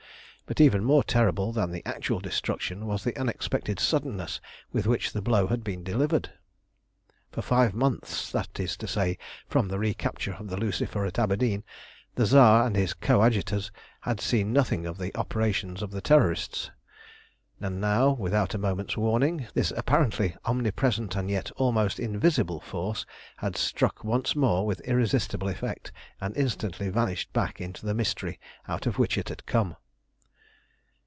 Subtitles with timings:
[0.47, 4.41] But even more terrible than the actual destruction was the unexpected suddenness
[4.73, 6.29] with which the blow had been delivered.
[7.31, 9.17] For five months, that is to say,
[9.47, 11.63] from the recapture of the Lucifer at Aberdeen,
[12.15, 16.69] the Tsar and his coadjutors had seen nothing of the operations of the Terrorists;
[17.61, 23.05] and now, without a moment's warning, this apparently omnipresent and yet almost invisible force
[23.37, 28.37] had struck once more with irresistible effect, and instantly vanished back into the mystery
[28.67, 29.77] out of which it had come.